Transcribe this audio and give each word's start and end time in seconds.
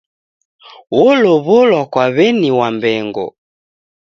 Olow'olwa 1.03 1.81
kwa 1.91 2.05
w'eni 2.15 2.49
Wambengo. 2.57 3.25